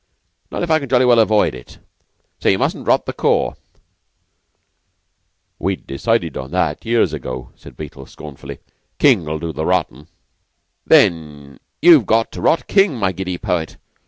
"Not 0.49 0.63
if 0.63 0.71
I 0.71 0.79
can 0.79 0.89
jolly 0.89 1.05
well 1.05 1.19
avoid 1.19 1.53
it. 1.53 1.77
So 2.39 2.49
you 2.49 2.57
mustn't 2.57 2.87
rot 2.87 3.05
the 3.05 3.13
corps." 3.13 3.55
"We'd 5.59 5.85
decided 5.85 6.35
on 6.37 6.49
that, 6.49 6.83
years 6.85 7.13
ago," 7.13 7.51
said 7.55 7.77
Beetle, 7.77 8.07
scornfully. 8.07 8.57
"King'll 8.97 9.37
do 9.37 9.53
the 9.53 9.63
rottin'." 9.63 10.07
"Then 10.87 11.59
you've 11.83 12.07
got 12.07 12.31
to 12.31 12.41
rot 12.41 12.65
King, 12.65 12.95
my 12.97 13.11
giddy 13.11 13.37
poet. 13.37 13.77